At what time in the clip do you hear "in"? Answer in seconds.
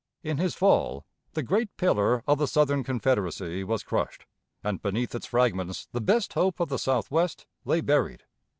0.23-0.37